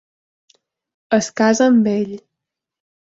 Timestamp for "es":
1.17-1.29